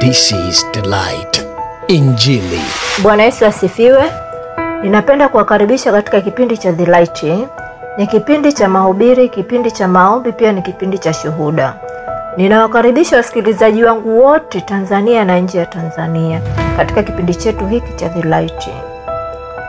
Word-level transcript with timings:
This 0.00 0.32
is 0.32 0.64
Delight. 0.72 1.44
Injili. 1.88 2.60
Bwana 3.02 3.22
Yesu 3.22 3.46
asifiwe. 3.46 4.02
Ninapenda 4.82 5.28
kuwakaribisha 5.28 5.92
katika 5.92 6.20
kipindi 6.20 6.58
cha 6.58 6.72
The. 6.72 7.48
Ni 7.98 8.06
kipindi 8.06 8.52
cha 8.52 8.68
mahubiri, 8.68 9.28
kipindi 9.28 9.70
cha 9.70 9.88
maombi, 9.88 10.32
pia 10.32 10.52
ni 10.52 10.62
kipindi 10.62 10.98
cha 10.98 11.12
shuhuda. 11.12 11.74
Ninawakaribisha 12.36 13.16
wasikilizaji 13.16 13.84
wangu 13.84 14.24
wote 14.24 14.60
Tanzania 14.60 15.24
na 15.24 15.38
nje 15.38 15.58
ya 15.58 15.66
Tanzania 15.66 16.40
katika 16.76 17.02
kipindi 17.02 17.34
chetu 17.34 17.66
hiki 17.66 17.92
cha 17.96 18.08
The. 18.08 18.50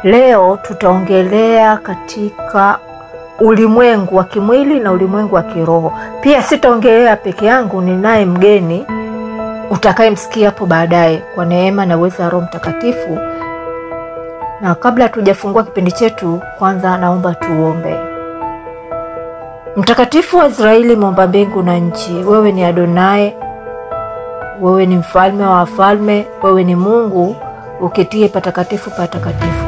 Leo 0.04 0.60
tutaongelea 0.62 1.78
katika 1.78 2.80
ulimwengu 3.40 4.16
wa 4.16 4.24
kimwili 4.24 4.80
na 4.80 4.92
ulimwengu 4.92 5.36
wa 5.36 5.44
kiroho. 5.44 5.94
Pia 6.22 6.44
sitaongelea 6.44 7.16
peke 7.16 7.46
yangu, 7.46 7.82
ninaye 7.82 8.26
mgeni 8.26 8.86
utakayemsikia 9.72 10.46
hapo 10.50 10.66
baadaye 10.66 11.18
kwa 11.36 11.46
neema 11.46 11.86
na 11.86 11.98
uwezo 11.98 12.24
wa 12.24 12.30
Roho 12.30 12.46
Mtakatifu. 12.46 13.18
Na 14.62 14.76
kabla 14.76 15.04
hatujafungua 15.06 15.64
kipindi 15.64 15.92
chetu, 15.92 16.42
kwanza 16.60 16.98
naomba 16.98 17.36
tuombe. 17.36 17.96
Mtakatifu 19.76 20.38
wa 20.38 20.48
Israeli, 20.48 20.96
muumba 20.96 21.28
mbingu 21.28 21.64
na 21.64 21.78
nchi, 21.78 22.14
wewe 22.14 22.52
ni 22.52 22.64
Adonai, 22.64 23.34
wewe 24.62 24.86
ni 24.86 24.96
mfalme 24.96 25.44
wa 25.44 25.54
wafalme, 25.56 26.26
wewe 26.44 26.64
ni 26.64 26.76
Mungu 26.76 27.36
uketie 27.82 28.28
patakatifu 28.28 28.90
patakatifu. 28.90 29.66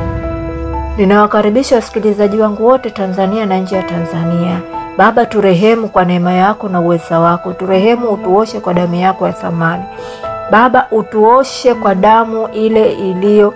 Ninawakaribisha 0.97 1.75
wasikilizaji 1.75 2.37
wangu 2.37 2.67
wote 2.67 2.89
Tanzania 2.89 3.45
na 3.45 3.57
nje 3.57 3.75
ya 3.75 3.83
Tanzania. 3.83 4.59
Baba, 4.97 5.25
turehemu 5.25 5.89
kwa 5.89 6.05
neema 6.05 6.33
yako 6.33 6.69
na 6.69 6.79
uweza 6.81 7.19
wako, 7.19 7.53
turehemu, 7.53 8.09
utuoshe 8.09 8.59
kwa 8.59 8.73
damu 8.73 8.95
yako 8.95 9.27
ya 9.27 9.33
thamani. 9.33 9.83
Baba, 10.51 10.87
utuoshe 10.91 11.73
kwa 11.75 11.95
damu 11.95 12.47
ile 12.47 12.93
iliyo 12.93 13.53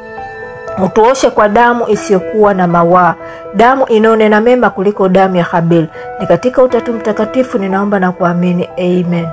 utuoshe 0.85 1.29
kwa 1.29 1.49
damu 1.49 1.85
isiyokuwa 1.87 2.53
na 2.53 2.67
mawaa, 2.67 3.15
damu 3.53 3.85
inayonena 3.87 4.41
mema 4.41 4.69
kuliko 4.69 5.09
damu 5.09 5.35
ya 5.35 5.43
Habili. 5.43 5.87
Ni 6.19 6.27
katika 6.27 6.63
Utatu 6.63 6.93
Mtakatifu 6.93 7.57
ninaomba 7.57 7.99
na 7.99 8.11
kuamini, 8.11 8.69
amen. 8.77 9.27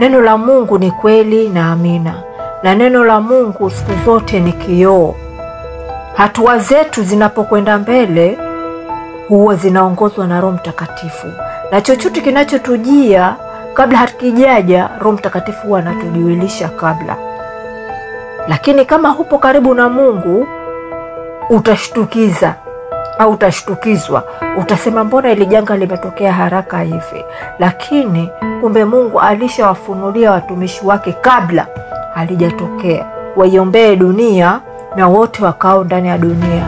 Neno 0.00 0.20
la 0.20 0.36
Mungu 0.38 0.78
ni 0.78 0.90
kweli 0.90 1.48
na 1.48 1.72
amina, 1.72 2.14
na 2.62 2.74
neno 2.74 3.04
la 3.04 3.20
Mungu 3.20 3.70
siku 3.70 3.92
zote 4.04 4.40
ni 4.40 4.52
kioo. 4.52 5.14
Hatua 6.16 6.58
zetu 6.58 7.02
zinapokwenda 7.02 7.78
mbele 7.78 8.38
huwa 9.28 9.54
zinaongozwa 9.54 10.26
na 10.26 10.40
Roho 10.40 10.52
Mtakatifu, 10.54 11.26
na 11.70 11.80
chochote 11.80 12.20
kinachotujia 12.20 13.36
kabla 13.74 13.98
hakijaja, 13.98 14.90
Roho 15.00 15.12
Mtakatifu 15.12 15.66
huwa 15.66 15.78
anatujuilisha 15.78 16.68
kabla. 16.68 17.16
Lakini 18.48 18.84
kama 18.84 19.08
hupo 19.08 19.38
karibu 19.38 19.74
na 19.74 19.88
Mungu, 19.88 20.46
utashtukiza 21.50 22.54
au 23.18 23.30
utashtukizwa, 23.32 24.22
utasema 24.60 25.04
mbona 25.04 25.32
ili 25.32 25.46
janga 25.46 25.76
limetokea 25.76 26.32
haraka 26.32 26.80
hivi? 26.80 27.24
Lakini 27.58 28.30
kumbe 28.60 28.84
Mungu 28.84 29.20
alishawafunulia 29.20 30.30
watumishi 30.32 30.86
wake 30.86 31.12
kabla 31.12 31.66
halijatokea, 32.14 33.04
waiombee 33.36 33.96
dunia 33.96 34.60
na 34.96 35.08
wote 35.08 35.44
wakao 35.44 35.84
ndani 35.84 36.08
ya 36.08 36.18
dunia. 36.18 36.66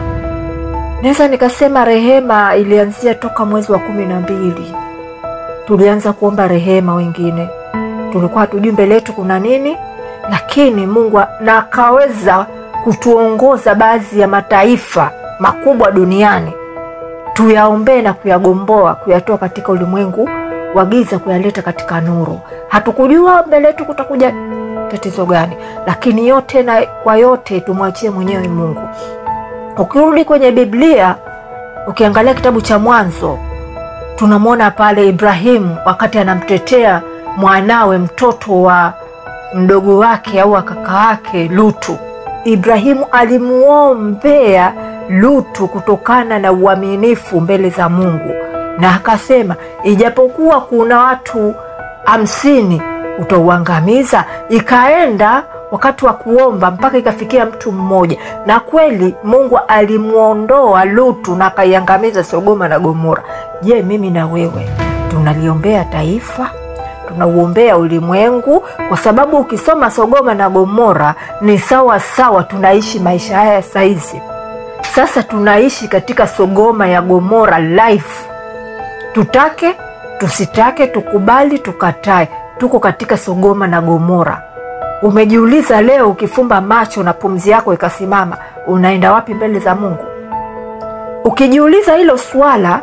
Naweza 1.02 1.28
nikasema 1.28 1.84
rehema 1.84 2.56
ilianzia 2.56 3.14
toka 3.14 3.44
mwezi 3.44 3.72
wa 3.72 3.78
kumi 3.78 4.06
na 4.06 4.20
mbili 4.20 4.74
tulianza 5.66 6.12
kuomba 6.12 6.48
rehema. 6.48 6.94
Wengine 6.94 7.48
tulikuwa 8.12 8.40
hatujui 8.40 8.72
mbele 8.72 8.94
yetu 8.94 9.12
kuna 9.12 9.38
nini, 9.38 9.76
lakini 10.30 10.86
Mungu 10.86 11.20
na 11.40 11.58
akaweza 11.58 12.46
kutuongoza 12.84 13.74
baadhi 13.74 14.20
ya 14.20 14.28
mataifa 14.28 15.10
makubwa 15.38 15.90
duniani 15.92 16.52
tuyaombee 17.34 18.02
na 18.02 18.12
kuyagomboa, 18.12 18.94
kuyatoa 18.94 19.38
katika 19.38 19.72
ulimwengu 19.72 20.28
wa 20.74 20.84
giza, 20.86 21.18
kuyaleta 21.18 21.62
katika 21.62 22.00
nuru. 22.00 22.40
Hatukujua 22.68 23.44
mbele 23.46 23.66
yetu 23.66 23.84
kutakuja 23.84 24.32
tatizo 24.88 25.26
gani, 25.26 25.56
lakini 25.86 26.28
yote 26.28 26.62
na 26.62 26.82
kwa 27.02 27.16
yote 27.16 27.60
tumwachie 27.60 28.10
mwenyewe 28.10 28.48
Mungu. 28.48 28.88
Ukirudi 29.78 30.24
kwenye 30.24 30.50
Biblia, 30.52 31.14
ukiangalia 31.86 32.34
kitabu 32.34 32.60
cha 32.60 32.78
Mwanzo 32.78 33.38
tunamwona 34.16 34.70
pale 34.70 35.08
Ibrahimu 35.08 35.76
wakati 35.86 36.18
anamtetea 36.18 37.02
mwanawe 37.36 37.98
mtoto 37.98 38.62
wa 38.62 38.92
mdogo 39.54 39.98
wake 39.98 40.40
au 40.40 40.52
kaka 40.62 40.94
wake 40.94 41.48
Lutu. 41.48 41.96
Ibrahimu 42.44 43.06
alimuombea 43.12 44.72
Lutu 45.08 45.68
kutokana 45.68 46.38
na 46.38 46.52
uaminifu 46.52 47.40
mbele 47.40 47.70
za 47.70 47.88
Mungu, 47.88 48.34
na 48.78 48.94
akasema 48.94 49.56
ijapokuwa 49.84 50.60
kuna 50.60 51.00
watu 51.00 51.54
hamsini 52.04 52.82
utauangamiza. 53.18 54.24
Ikaenda 54.48 55.42
wakati 55.70 56.06
wa 56.06 56.12
kuomba 56.12 56.70
mpaka 56.70 56.98
ikafikia 56.98 57.46
mtu 57.46 57.72
mmoja, 57.72 58.16
na 58.46 58.60
kweli 58.60 59.14
Mungu 59.24 59.58
alimwondoa 59.68 60.84
Lutu 60.84 61.34
na 61.36 61.46
akaiangamiza 61.46 62.24
Sodoma 62.24 62.68
na 62.68 62.78
Gomora. 62.78 63.22
Je, 63.62 63.82
mimi 63.82 64.10
na 64.10 64.26
wewe 64.26 64.68
tunaliombea 65.10 65.84
taifa? 65.84 66.50
Tunauombea 67.08 67.76
ulimwengu? 67.76 68.64
Kwa 68.88 68.96
sababu 68.96 69.36
ukisoma 69.36 69.90
Sodoma 69.90 70.34
na 70.34 70.50
Gomora 70.50 71.14
ni 71.40 71.58
sawa 71.58 72.00
sawa, 72.00 72.42
tunaishi 72.42 72.98
maisha 73.00 73.36
haya 73.38 73.62
saizi. 73.62 74.22
Sasa 74.94 75.22
tunaishi 75.22 75.88
katika 75.88 76.26
Sodoma 76.26 76.86
ya 76.88 77.02
Gomora 77.02 77.58
life, 77.58 78.28
tutake 79.12 79.76
tusitake, 80.18 80.86
tukubali 80.86 81.58
tukatae, 81.58 82.28
tuko 82.58 82.78
katika 82.80 83.16
Sodoma 83.16 83.66
na 83.66 83.80
Gomora. 83.80 84.42
Umejiuliza 85.02 85.80
leo, 85.82 86.08
ukifumba 86.10 86.60
macho 86.60 87.02
na 87.02 87.12
pumzi 87.12 87.50
yako 87.50 87.74
ikasimama, 87.74 88.36
unaenda 88.66 89.12
wapi 89.12 89.34
mbele 89.34 89.58
za 89.58 89.74
Mungu? 89.74 90.04
Ukijiuliza 91.24 91.94
hilo 91.94 92.18
swala, 92.18 92.80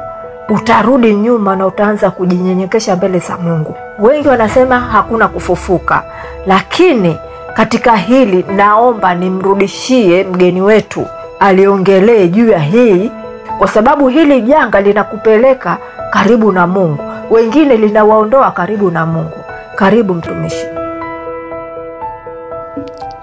utarudi 0.50 1.16
nyuma 1.16 1.56
na 1.56 1.66
utaanza 1.68 2.12
kujinyenyekesha 2.12 2.96
mbele 2.96 3.20
za 3.20 3.38
Mungu. 3.38 3.76
Wengi 4.00 4.28
wanasema 4.28 4.80
hakuna 4.80 5.28
kufufuka, 5.28 6.04
lakini 6.48 7.18
katika 7.54 7.96
hili 7.96 8.46
naomba 8.56 9.16
nimrudishie 9.16 10.24
mgeni 10.24 10.62
wetu 10.62 11.06
aliongelee 11.40 12.28
juu 12.28 12.50
ya 12.50 12.60
hii, 12.60 13.12
kwa 13.58 13.68
sababu 13.68 14.08
hili 14.08 14.42
janga 14.42 14.82
linakupeleka 14.82 15.78
karibu 16.10 16.52
na 16.52 16.68
Mungu, 16.68 17.04
wengine 17.32 17.78
linawaondoa 17.78 18.52
karibu 18.52 18.92
na 18.92 19.06
Mungu. 19.06 19.45
Karibu 19.76 20.14
mtumishi. 20.14 20.66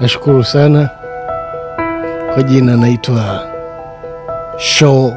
Nashukuru 0.00 0.44
sana 0.44 0.88
kwa 2.34 2.42
jina, 2.42 2.76
naitwa 2.76 3.46
Shaw 4.56 5.10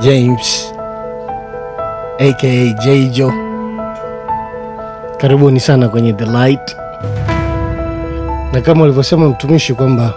James 0.00 0.74
aka 2.18 2.66
Jjo. 2.84 3.32
Karibuni 5.16 5.60
sana 5.60 5.88
kwenye 5.88 6.12
The 6.12 6.24
Light, 6.24 6.76
na 8.52 8.60
kama 8.60 8.82
ulivyosema 8.84 9.28
mtumishi 9.28 9.74
kwamba 9.74 10.12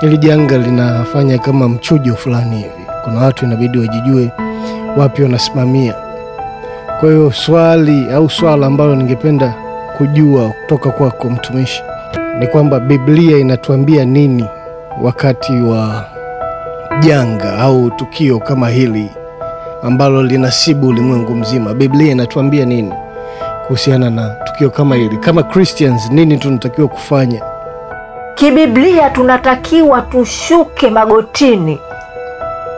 hili 0.00 0.18
janga 0.18 0.58
linafanya 0.58 1.38
kama 1.38 1.68
mchujo 1.68 2.14
fulani 2.14 2.56
hivi, 2.56 2.86
kuna 3.04 3.20
watu 3.20 3.44
inabidi 3.44 3.78
wajijue 3.78 4.32
wapi 4.96 5.22
wanasimamia. 5.22 6.01
Kwa 7.02 7.10
hiyo 7.10 7.32
swali 7.32 8.10
au 8.14 8.30
swala 8.30 8.66
ambalo 8.66 8.94
ningependa 8.96 9.54
kujua 9.98 10.48
kutoka 10.48 10.90
kwako 10.90 11.30
mtumishi 11.30 11.82
ni 12.38 12.46
kwamba 12.46 12.80
Biblia 12.80 13.38
inatuambia 13.38 14.04
nini 14.04 14.44
wakati 15.02 15.52
wa 15.52 16.04
janga 17.00 17.58
au 17.58 17.90
tukio 17.90 18.38
kama 18.38 18.68
hili 18.68 19.10
ambalo 19.82 20.22
linasibu 20.22 20.88
ulimwengu 20.88 21.34
mzima? 21.34 21.74
Biblia 21.74 22.12
inatuambia 22.12 22.64
nini 22.64 22.92
kuhusiana 23.66 24.10
na 24.10 24.28
tukio 24.44 24.70
kama 24.70 24.96
hili? 24.96 25.16
Kama 25.16 25.42
Christians, 25.42 26.10
nini 26.10 26.38
tunatakiwa 26.38 26.88
kufanya? 26.88 27.42
Kibiblia 28.34 29.10
tunatakiwa 29.10 30.00
tushuke 30.00 30.90
magotini, 30.90 31.78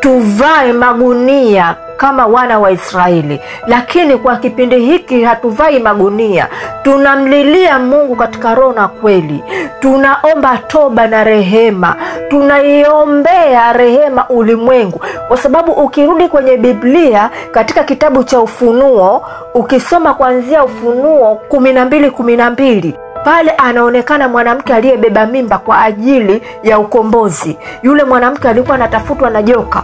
tuvae 0.00 0.72
magunia 0.72 1.76
kama 2.04 2.26
wana 2.26 2.58
wa 2.58 2.70
Israeli, 2.70 3.40
lakini 3.66 4.16
kwa 4.16 4.36
kipindi 4.36 4.78
hiki 4.80 5.22
hatuvai 5.24 5.78
magunia. 5.78 6.48
Tunamlilia 6.82 7.78
Mungu 7.78 8.16
katika 8.16 8.54
roho 8.54 8.72
na 8.72 8.88
kweli, 8.88 9.44
tunaomba 9.80 10.58
toba 10.58 11.06
na 11.06 11.24
rehema, 11.24 11.96
tunaiombea 12.28 13.72
rehema 13.72 14.28
ulimwengu, 14.28 15.00
kwa 15.28 15.36
sababu 15.36 15.72
ukirudi 15.72 16.28
kwenye 16.28 16.56
Biblia 16.56 17.30
katika 17.50 17.84
kitabu 17.84 18.24
cha 18.24 18.40
Ufunuo, 18.40 19.26
ukisoma 19.54 20.14
kuanzia 20.14 20.64
Ufunuo 20.64 21.34
kumi 21.48 21.72
na 21.72 21.84
mbili 21.84 22.10
kumi 22.10 22.36
na 22.36 22.50
mbili 22.50 22.94
pale 23.24 23.50
anaonekana 23.50 24.28
mwanamke 24.28 24.74
aliyebeba 24.74 25.26
mimba 25.26 25.58
kwa 25.58 25.82
ajili 25.82 26.42
ya 26.62 26.78
ukombozi. 26.78 27.58
Yule 27.82 28.04
mwanamke 28.04 28.48
alikuwa 28.48 28.74
anatafutwa 28.74 29.30
na 29.30 29.42
joka. 29.42 29.82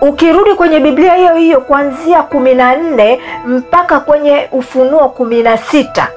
Ukirudi 0.00 0.54
kwenye 0.54 0.80
Biblia 0.80 1.14
hiyo 1.14 1.34
hiyo 1.34 1.60
kuanzia 1.60 2.22
kumi 2.22 2.54
na 2.54 2.76
nne 2.76 3.20
mpaka 3.46 4.00
kwenye 4.00 4.48
Ufunuo 4.52 5.08
kumi 5.08 5.42
na 5.42 5.56
sita 5.58 6.08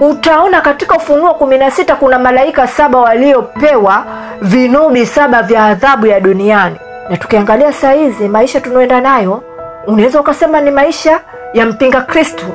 utaona 0.00 0.60
katika 0.60 0.96
Ufunuo 0.96 1.34
kumi 1.34 1.58
na 1.58 1.70
sita 1.70 1.96
kuna 1.96 2.18
malaika 2.18 2.66
saba 2.66 2.98
waliopewa 2.98 4.04
vinubi 4.40 5.06
saba 5.06 5.42
vya 5.42 5.64
adhabu 5.64 6.06
ya 6.06 6.20
duniani. 6.20 6.76
Na 7.10 7.16
tukiangalia 7.16 7.72
saa 7.72 7.92
hizi 7.92 8.28
maisha 8.28 8.60
tunaoenda 8.60 9.00
nayo, 9.00 9.42
unaweza 9.86 10.20
ukasema 10.20 10.60
ni 10.60 10.70
maisha 10.70 11.20
ya 11.54 11.66
mpinga 11.66 12.00
Kristu. 12.00 12.46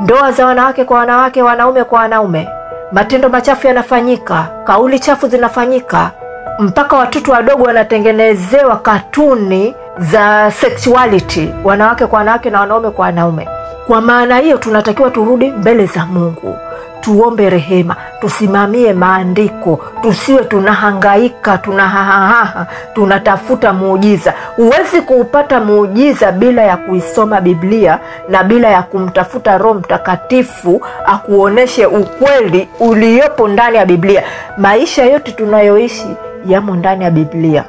Ndoa 0.00 0.32
za 0.32 0.46
wanawake 0.46 0.84
kwa 0.84 0.98
wanawake, 0.98 1.42
wanaume 1.42 1.84
kwa 1.84 1.98
wanaume, 2.00 2.48
matendo 2.92 3.28
machafu 3.28 3.66
yanafanyika, 3.66 4.46
kauli 4.64 4.98
chafu 4.98 5.26
zinafanyika, 5.28 6.10
mpaka 6.58 6.96
watoto 6.96 7.32
wadogo 7.32 7.62
wanatengenezewa 7.64 8.76
katuni 8.76 9.74
za 9.98 10.50
sexuality, 10.50 11.48
wanawake 11.64 12.06
kwa 12.06 12.18
wanawake 12.18 12.50
na 12.50 12.60
wanaume 12.60 12.90
kwa 12.90 13.04
wanaume. 13.04 13.48
Kwa 13.86 14.00
maana 14.00 14.38
hiyo, 14.38 14.58
tunatakiwa 14.58 15.10
turudi 15.10 15.50
mbele 15.50 15.86
za 15.86 16.06
Mungu, 16.06 16.58
tuombe 17.00 17.50
rehema, 17.50 17.96
tusimamie 18.20 18.92
maandiko, 18.92 19.80
tusiwe 20.02 20.44
tunahangaika, 20.44 21.58
tunahahaha, 21.58 22.66
tunatafuta 22.94 23.72
muujiza. 23.72 24.34
Huwezi 24.56 25.00
kuupata 25.00 25.60
muujiza 25.60 26.32
bila 26.32 26.62
ya 26.62 26.76
kuisoma 26.76 27.40
Biblia 27.40 27.98
na 28.28 28.44
bila 28.44 28.68
ya 28.68 28.82
kumtafuta 28.82 29.58
Roho 29.58 29.74
Mtakatifu 29.74 30.82
akuoneshe 31.06 31.86
ukweli 31.86 32.68
uliopo 32.80 33.48
ndani 33.48 33.76
ya 33.76 33.86
Biblia. 33.86 34.22
Maisha 34.58 35.04
yote 35.04 35.32
tunayoishi 35.32 36.16
yamo 36.46 36.76
ndani 36.76 37.04
ya 37.04 37.10
Biblia. 37.10 37.64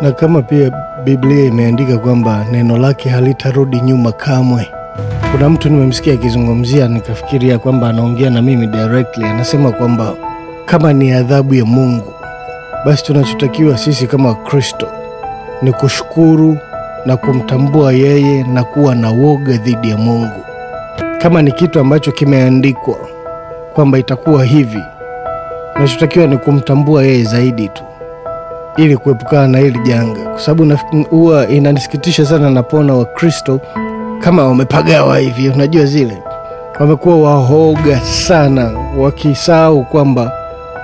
na 0.00 0.12
kama 0.12 0.42
pia 0.42 0.70
Biblia 1.06 1.44
imeandika 1.44 1.98
kwamba 1.98 2.46
neno 2.52 2.78
lake 2.78 3.08
halitarudi 3.08 3.80
nyuma 3.80 4.12
kamwe. 4.12 4.68
Kuna 5.32 5.48
mtu 5.50 5.68
nimemsikia 5.68 6.14
akizungumzia, 6.14 6.88
nikafikiria 6.88 7.58
kwamba 7.58 7.88
anaongea 7.88 8.30
na 8.30 8.42
mimi 8.42 8.66
directly. 8.66 9.24
Anasema 9.26 9.72
kwamba 9.72 10.14
kama 10.64 10.92
ni 10.92 11.12
adhabu 11.12 11.54
ya 11.54 11.64
Mungu, 11.64 12.12
basi 12.86 13.04
tunachotakiwa 13.04 13.78
sisi 13.78 14.06
kama 14.06 14.28
Wakristo 14.28 14.86
ni 15.62 15.72
kushukuru 15.72 16.58
na 17.06 17.16
kumtambua 17.16 17.92
yeye 17.92 18.42
na 18.42 18.64
kuwa 18.64 18.94
na 18.94 19.10
woga 19.10 19.56
dhidi 19.56 19.90
ya 19.90 19.96
Mungu. 19.96 20.44
Kama 21.18 21.42
ni 21.42 21.52
kitu 21.52 21.80
ambacho 21.80 22.12
kimeandikwa 22.12 22.96
kwamba 23.74 23.98
itakuwa 23.98 24.44
hivi, 24.44 24.82
tunachotakiwa 25.74 26.26
ni 26.26 26.36
kumtambua 26.38 27.04
yeye 27.04 27.24
zaidi 27.24 27.68
tu 27.68 27.82
ili 28.76 28.96
kuepukana 28.96 29.48
na 29.48 29.58
hili 29.58 29.78
janga, 29.78 30.20
kwa 30.30 30.40
sababu 30.40 30.76
huwa 31.10 31.48
inanisikitisha 31.48 32.26
sana 32.26 32.50
napoona 32.50 32.94
Wakristo 32.94 33.60
kama 34.20 34.44
wamepagawa 34.48 35.18
hivi, 35.18 35.48
unajua 35.48 35.84
zile, 35.84 36.18
wamekuwa 36.80 37.16
wahoga 37.22 38.00
sana, 38.00 38.70
wakisahau 38.98 39.84
kwamba 39.84 40.32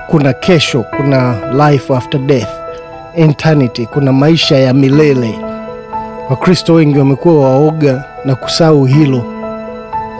kuna 0.07 0.33
kesho, 0.33 0.85
kuna 0.97 1.35
life 1.69 1.93
after 1.95 2.19
death, 2.21 2.49
eternity, 3.15 3.85
kuna 3.85 4.13
maisha 4.13 4.57
ya 4.57 4.73
milele. 4.73 5.39
Wakristo 6.29 6.73
wengi 6.73 6.99
wamekuwa 6.99 7.49
waoga 7.49 8.03
na 8.25 8.35
kusahau 8.35 8.85
hilo, 8.85 9.23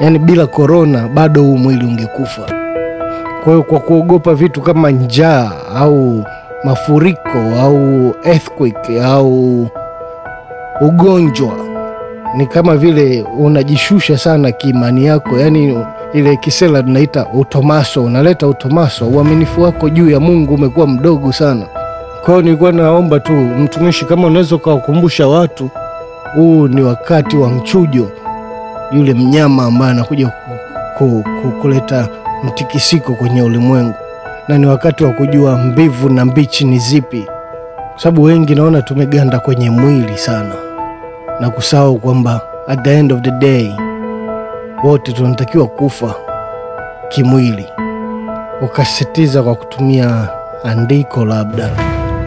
yaani 0.01 0.19
bila 0.19 0.47
korona 0.47 1.07
bado 1.07 1.41
huu 1.41 1.57
mwili 1.57 1.85
ungekufa. 1.85 2.41
Kwa 3.43 3.53
hiyo 3.53 3.63
kwa 3.63 3.79
kuogopa 3.79 4.33
vitu 4.33 4.61
kama 4.61 4.91
njaa 4.91 5.51
au 5.75 6.23
mafuriko 6.63 7.37
au 7.61 8.15
earthquake 8.23 9.03
au 9.03 9.67
ugonjwa, 10.81 11.51
ni 12.37 12.47
kama 12.47 12.75
vile 12.77 13.25
unajishusha 13.39 14.17
sana 14.17 14.51
kiimani 14.51 15.05
yako, 15.05 15.29
yani 15.39 15.77
ile 16.13 16.37
kisela 16.37 16.83
tunaita 16.83 17.25
utomaso, 17.33 18.03
unaleta 18.03 18.47
utomaso, 18.47 19.07
uaminifu 19.07 19.61
wako 19.61 19.89
juu 19.89 20.09
ya 20.09 20.19
Mungu 20.19 20.53
umekuwa 20.53 20.87
mdogo 20.87 21.31
sana. 21.33 21.65
Kwa 22.25 22.41
nilikuwa 22.41 22.71
naomba 22.71 23.19
tu 23.19 23.31
mtumishi, 23.33 24.05
kama 24.05 24.27
unaweza 24.27 24.55
ukawakumbusha 24.55 25.27
watu, 25.27 25.69
huu 26.35 26.67
ni 26.67 26.81
wakati 26.81 27.37
wa 27.37 27.49
mchujo, 27.49 28.11
yule 28.91 29.13
mnyama 29.13 29.63
ambaye 29.65 29.91
anakuja 29.91 30.27
ku, 30.27 30.33
ku, 30.97 31.23
ku, 31.41 31.51
kuleta 31.61 32.07
mtikisiko 32.43 33.13
kwenye 33.13 33.41
ulimwengu, 33.41 33.93
na 34.47 34.57
ni 34.57 34.65
wakati 34.65 35.03
wa 35.03 35.11
kujua 35.11 35.57
mbivu 35.57 36.09
na 36.09 36.25
mbichi 36.25 36.65
ni 36.65 36.79
zipi, 36.79 37.25
kwa 37.91 38.01
sababu 38.01 38.23
wengi 38.23 38.55
naona 38.55 38.81
tumeganda 38.81 39.39
kwenye 39.39 39.69
mwili 39.69 40.17
sana 40.17 40.55
na 41.39 41.49
kusahau 41.49 41.97
kwamba 41.99 42.41
at 42.67 42.81
the 42.83 42.97
end 42.99 43.11
of 43.13 43.21
the 43.21 43.31
day 43.31 43.71
wote 44.83 45.11
tunatakiwa 45.13 45.67
kufa 45.67 46.15
kimwili. 47.09 47.65
Ukasisitiza 48.61 49.43
kwa 49.43 49.55
kutumia 49.55 50.27
andiko, 50.63 51.25
labda 51.25 51.69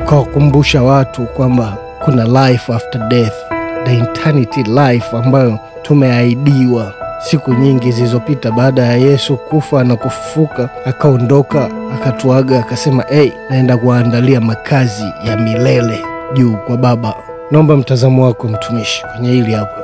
ukawakumbusha 0.05 0.83
watu 0.83 1.23
kwamba 1.27 1.77
kuna 2.05 2.25
life 2.49 2.73
after 2.73 3.09
death, 3.09 3.35
the 3.85 3.97
eternity 3.99 4.63
life 4.63 5.17
ambayo 5.17 5.59
tumeahidiwa 5.83 6.93
siku 7.19 7.55
nyingi 7.55 7.93
zilizopita 7.93 8.51
baada 8.51 8.83
ya 8.83 8.97
Yesu 8.97 9.37
kufa 9.37 9.85
na 9.85 9.97
kufufuka, 9.97 10.69
akaondoka 10.87 11.69
akatuaga, 11.95 12.59
akasema 12.59 13.03
hey, 13.03 13.31
naenda 13.51 13.77
kuwaandalia 13.77 14.41
makazi 14.41 15.13
ya 15.25 15.37
milele 15.37 16.05
juu 16.35 16.57
kwa 16.67 16.77
Baba. 16.77 17.15
Naomba 17.51 17.77
mtazamo 17.77 18.25
wako 18.25 18.49
mtumishi 18.49 19.05
kwenye 19.13 19.31
hili 19.33 19.53
hapa. 19.53 19.81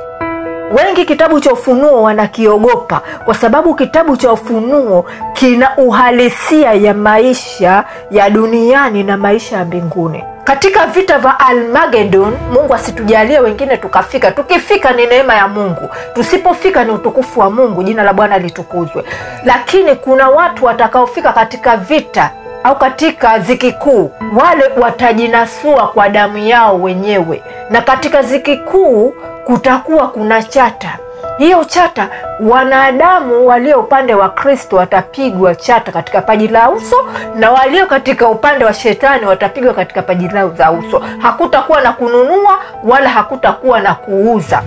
Wengi 0.77 1.05
kitabu 1.05 1.39
cha 1.39 1.53
Ufunuo 1.53 2.01
wanakiogopa 2.03 3.01
kwa 3.25 3.35
sababu 3.35 3.75
kitabu 3.75 4.17
cha 4.17 4.31
Ufunuo 4.31 5.05
kina 5.33 5.77
uhalisia 5.77 6.73
ya 6.73 6.93
maisha 6.93 7.83
ya 8.11 8.29
duniani 8.29 9.03
na 9.03 9.17
maisha 9.17 9.57
ya 9.57 9.65
mbinguni. 9.65 10.23
Katika 10.43 10.85
vita 10.87 11.19
vya 11.19 11.39
Almagedon, 11.39 12.37
Mungu 12.53 12.73
asitujalie 12.73 13.39
wengine 13.39 13.77
tukafika. 13.77 14.31
Tukifika 14.31 14.91
ni 14.91 15.05
neema 15.05 15.33
ya 15.35 15.47
Mungu, 15.47 15.89
tusipofika 16.13 16.83
ni 16.83 16.91
utukufu 16.91 17.39
wa 17.39 17.49
Mungu. 17.51 17.83
Jina 17.83 18.03
la 18.03 18.13
Bwana 18.13 18.37
litukuzwe. 18.37 19.03
Lakini 19.45 19.95
kuna 19.95 20.29
watu 20.29 20.65
watakaofika 20.65 21.33
katika 21.33 21.77
vita 21.77 22.31
au 22.63 22.75
katika 22.77 23.39
ziki 23.39 23.71
kuu, 23.71 24.11
wale 24.41 24.63
watajinasua 24.81 25.87
kwa 25.87 26.09
damu 26.09 26.37
yao 26.37 26.81
wenyewe, 26.81 27.43
na 27.69 27.81
katika 27.81 28.21
ziki 28.21 28.57
kuu 28.57 29.13
kutakuwa 29.45 30.07
kuna 30.07 30.43
chata. 30.43 30.97
Hiyo 31.37 31.63
chata, 31.63 32.07
wanadamu 32.39 33.47
walio 33.47 33.79
upande 33.79 34.13
wa 34.15 34.29
Kristo 34.29 34.75
watapigwa 34.75 35.55
chata 35.55 35.91
katika 35.91 36.21
paji 36.21 36.47
la 36.47 36.69
uso, 36.69 36.95
na 37.35 37.51
walio 37.51 37.85
katika 37.85 38.27
upande 38.27 38.65
wa 38.65 38.73
shetani 38.73 39.25
watapigwa 39.25 39.73
katika 39.73 40.01
paji 40.01 40.27
lao 40.27 40.49
za 40.49 40.71
uso. 40.71 41.01
Hakutakuwa 41.19 41.81
na 41.81 41.91
kununua 41.93 42.59
wala 42.83 43.09
hakutakuwa 43.09 43.79
na 43.79 43.93
kuuza. 43.95 44.61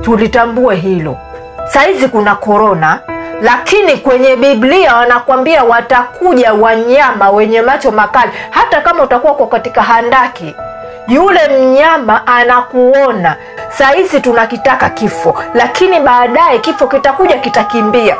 Tulitambue 0.00 0.76
hilo. 0.76 1.16
Saizi 1.66 2.08
kuna 2.08 2.34
korona, 2.34 3.00
lakini 3.42 3.96
kwenye 3.96 4.36
Biblia 4.36 4.96
wanakwambia 4.96 5.64
watakuja 5.64 6.52
wanyama 6.54 7.30
wenye 7.30 7.62
macho 7.62 7.90
makali. 7.90 8.32
Hata 8.50 8.80
kama 8.80 9.02
utakuwa 9.02 9.32
uko 9.32 9.46
katika 9.46 9.82
handaki, 9.82 10.54
yule 11.08 11.48
mnyama 11.48 12.26
anakuona. 12.26 13.36
Sahizi 13.68 14.20
tunakitaka 14.20 14.88
kifo, 14.88 15.42
lakini 15.54 16.00
baadaye 16.00 16.58
kifo 16.58 16.86
kitakuja, 16.86 17.36
kitakimbia. 17.36 18.16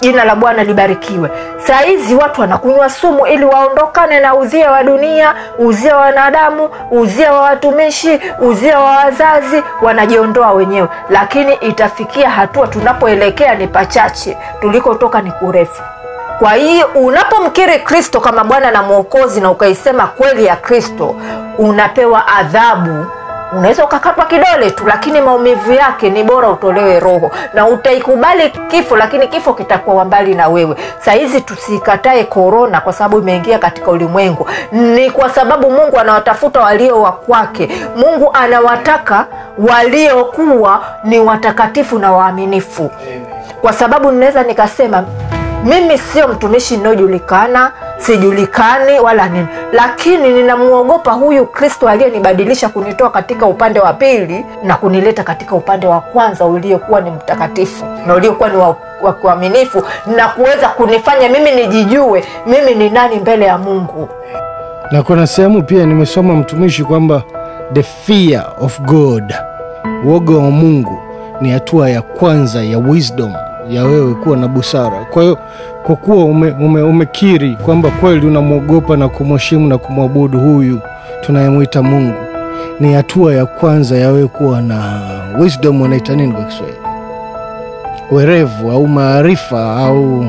Jina 0.00 0.24
la 0.24 0.34
Bwana 0.36 0.64
libarikiwe. 0.64 1.30
Sahizi 1.66 2.14
watu 2.14 2.40
wanakunywa 2.40 2.90
sumu 2.90 3.26
ili 3.26 3.44
waondokane 3.44 4.20
na 4.20 4.34
uzia 4.34 4.70
wa 4.70 4.82
dunia, 4.84 5.34
uzia 5.58 5.96
wa 5.96 6.02
wanadamu, 6.02 6.70
uzia 6.90 7.32
wa 7.32 7.40
watumishi, 7.40 8.20
uzia 8.40 8.78
wa 8.80 8.90
wazazi, 8.90 9.62
wanajiondoa 9.82 10.52
wenyewe. 10.52 10.88
Lakini 11.10 11.54
itafikia 11.54 12.30
hatua 12.30 12.66
tunapoelekea 12.66 13.54
ni 13.54 13.66
pachache, 13.66 14.38
tulikotoka 14.60 15.22
ni 15.22 15.30
kurefu. 15.32 15.82
Kwa 16.38 16.52
hiyo 16.52 16.86
unapomkiri 16.94 17.78
Kristo 17.78 18.20
kama 18.20 18.44
Bwana 18.44 18.70
na 18.70 18.82
Mwokozi 18.82 19.40
na 19.40 19.50
ukaisema 19.50 20.06
kweli 20.06 20.44
ya 20.44 20.56
Kristo, 20.56 21.16
unapewa 21.58 22.28
adhabu. 22.28 23.06
Unaweza 23.52 23.84
ukakatwa 23.84 24.24
kidole 24.24 24.70
tu 24.70 24.84
lakini 24.86 25.20
maumivu 25.20 25.72
yake 25.72 26.10
ni 26.10 26.24
bora 26.24 26.48
utolewe 26.48 27.00
roho. 27.00 27.30
Na 27.54 27.66
utaikubali 27.66 28.50
kifo 28.68 28.96
lakini 28.96 29.28
kifo 29.28 29.54
kitakuwa 29.54 30.04
mbali 30.04 30.34
na 30.34 30.48
wewe. 30.48 30.76
Sahizi 31.00 31.40
tusikatae 31.40 32.24
korona 32.24 32.80
kwa 32.80 32.92
sababu 32.92 33.18
imeingia 33.18 33.58
katika 33.58 33.90
ulimwengu. 33.90 34.48
Ni 34.72 35.10
kwa 35.10 35.30
sababu 35.30 35.70
mungu 35.70 35.98
anawatafuta 35.98 36.60
walio 36.60 37.02
wa 37.02 37.12
kwake. 37.12 37.86
Mungu 37.96 38.30
anawataka 38.32 39.26
waliokuwa 39.58 40.80
ni 41.04 41.18
watakatifu 41.20 41.98
na 41.98 42.12
waaminifu. 42.12 42.90
Kwa 43.60 43.72
sababu 43.72 44.12
ninaweza 44.12 44.42
nikasema 44.42 45.04
mimi 45.66 45.98
sio 45.98 46.28
mtumishi 46.28 46.76
ninayojulikana 46.76 47.72
sijulikani 47.98 49.00
wala 49.00 49.28
nini. 49.28 49.46
Lakini 49.72 50.28
ninamwogopa 50.28 51.12
huyu 51.12 51.46
kristo 51.46 51.88
aliyenibadilisha 51.88 52.68
kunitoa 52.68 53.10
katika 53.10 53.46
upande 53.46 53.80
wa 53.80 53.92
pili 53.92 54.46
na 54.62 54.76
kunileta 54.76 55.22
katika 55.24 55.54
upande 55.56 55.86
wa 55.86 56.00
kwanza 56.00 56.44
uliokuwa 56.44 57.00
ni 57.00 57.10
mtakatifu 57.10 57.84
na 58.06 58.14
uliokuwa 58.14 58.48
ni 58.48 58.56
wa 58.56 58.76
wa 59.02 59.12
kuaminifu 59.12 59.82
na 60.16 60.28
kuweza 60.28 60.68
kunifanya 60.68 61.28
mimi 61.28 61.50
nijijue 61.50 62.24
mimi 62.46 62.74
ni 62.74 62.90
nani 62.90 63.16
mbele 63.18 63.44
ya 63.46 63.58
mungu. 63.58 64.08
Na 64.90 65.02
kuna 65.02 65.26
sehemu 65.26 65.62
pia 65.62 65.86
nimesoma 65.86 66.34
mtumishi 66.34 66.84
kwamba 66.84 67.22
the 67.72 67.82
fear 67.82 68.44
of 68.60 68.80
god 68.80 69.34
uoga 70.06 70.34
wa 70.34 70.50
mungu 70.50 70.98
ni 71.40 71.50
hatua 71.50 71.90
ya 71.90 72.02
kwanza 72.02 72.62
ya 72.62 72.78
wisdom 72.78 73.32
ya 73.70 73.84
wewe 73.84 74.14
kuwa 74.14 74.36
na 74.36 74.48
busara. 74.48 75.04
Kwa 75.10 75.22
hiyo 75.22 75.38
kwa 75.86 75.96
kuwa 75.96 76.24
ume, 76.24 76.50
ume, 76.60 76.82
umekiri 76.82 77.56
kwamba 77.64 77.90
kweli 77.90 78.26
unamwogopa 78.26 78.96
na 78.96 79.08
kumheshimu 79.08 79.68
na 79.68 79.78
kumwabudu 79.78 80.40
huyu 80.40 80.80
tunayemwita 81.20 81.82
mungu 81.82 82.14
ni 82.80 82.92
hatua 82.92 83.34
ya 83.34 83.46
kwanza 83.46 83.96
ya 83.98 84.08
wewe 84.12 84.28
kuwa 84.28 84.62
na 84.62 85.00
wisdom 85.40 85.80
wanaita 85.82 86.14
nini 86.16 86.32
kwa 86.32 86.44
kiswahili? 86.44 86.78
Werevu 88.10 88.70
au 88.70 88.86
maarifa 88.86 89.76
au 89.76 90.26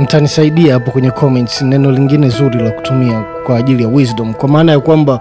mtanisaidia 0.00 0.74
hapo 0.74 0.90
kwenye 0.90 1.10
comments 1.10 1.62
neno 1.62 1.90
lingine 1.90 2.28
zuri 2.28 2.58
la 2.62 2.70
kutumia 2.70 3.22
kwa 3.46 3.56
ajili 3.58 3.82
ya 3.82 3.88
wisdom. 3.88 4.34
Kwa 4.34 4.48
maana 4.48 4.72
ya 4.72 4.80
kwamba 4.80 5.20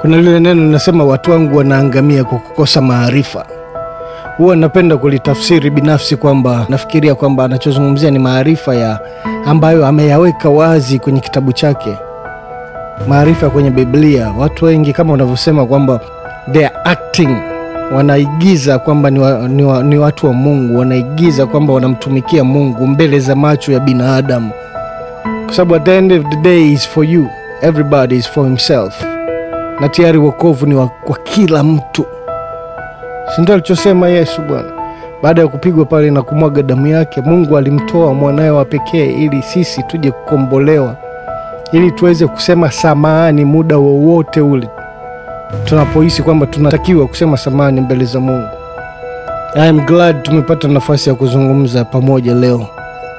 kuna 0.00 0.16
lile 0.16 0.40
neno 0.40 0.64
linasema 0.64 1.04
watu 1.04 1.30
wangu 1.30 1.56
wanaangamia 1.56 2.24
kwa 2.24 2.38
kukosa 2.38 2.80
maarifa 2.80 3.46
huwa 4.36 4.56
napenda 4.56 4.96
kulitafsiri 4.96 5.70
binafsi 5.70 6.16
kwamba 6.16 6.66
nafikiria 6.68 7.14
kwamba 7.14 7.44
anachozungumzia 7.44 8.10
ni 8.10 8.18
maarifa 8.18 8.74
ya 8.74 9.00
ambayo 9.46 9.86
ameyaweka 9.86 10.48
wazi 10.50 10.98
kwenye 10.98 11.20
kitabu 11.20 11.52
chake. 11.52 11.96
Maarifa 13.08 13.50
kwenye 13.50 13.70
biblia. 13.70 14.32
Watu 14.38 14.64
wengi 14.64 14.92
kama 14.92 15.12
unavyosema 15.12 15.66
kwamba 15.66 16.00
they 16.52 16.66
are 16.66 16.74
acting. 16.84 17.36
Wanaigiza 17.96 18.78
kwamba 18.78 19.10
ni, 19.10 19.18
wa, 19.18 19.48
ni, 19.48 19.64
wa, 19.64 19.82
ni 19.82 19.98
watu 19.98 20.26
wa 20.26 20.32
mungu. 20.32 20.78
Wanaigiza 20.78 21.46
kwamba 21.46 21.72
wanamtumikia 21.72 22.44
mungu 22.44 22.86
mbele 22.86 23.20
za 23.20 23.34
macho 23.36 23.72
ya 23.72 23.80
binadamu. 23.80 24.50
Kwa 25.46 25.54
sababu 25.54 25.74
at 25.74 25.84
the 25.84 25.98
end 25.98 26.12
of 26.12 26.24
the 26.30 26.36
day 26.36 26.72
is 26.72 26.88
for 26.88 27.04
you. 27.04 27.26
Everybody 27.62 28.16
is 28.16 28.28
for 28.30 28.44
himself. 28.44 29.04
Na 29.80 29.88
tayari 29.88 30.18
wokovu 30.18 30.66
ni 30.66 30.74
wa, 30.74 30.86
kwa 31.04 31.18
kila 31.18 31.62
mtu 31.62 32.06
sindio 33.36 33.54
alichosema 33.54 34.08
yesu 34.08 34.42
bwana. 34.42 34.72
Baada 35.22 35.40
ya 35.42 35.48
kupigwa 35.48 35.84
pale 35.84 36.10
na 36.10 36.22
kumwaga 36.22 36.62
damu 36.62 36.86
yake 36.86 37.20
mungu 37.20 37.58
alimtoa 37.58 38.14
mwanaye 38.14 38.50
wa 38.50 38.64
pekee 38.64 39.06
ili 39.06 39.42
sisi 39.42 39.82
tuje 39.82 40.10
kukombolewa 40.10 40.96
ili 41.72 41.90
tuweze 41.90 42.26
kusema 42.26 42.70
samahani 42.70 43.44
muda 43.44 43.76
wowote 43.78 44.40
ule 44.40 44.68
tunapohisi 45.64 46.22
kwamba 46.22 46.46
tunatakiwa 46.46 47.06
kusema 47.06 47.36
samahani 47.36 47.80
mbele 47.80 48.04
za 48.04 48.20
mungu. 48.20 48.48
I 49.54 49.68
am 49.68 49.80
glad 49.86 50.22
tumepata 50.22 50.68
nafasi 50.68 51.08
ya 51.08 51.14
kuzungumza 51.14 51.84
pamoja 51.84 52.34
leo 52.34 52.66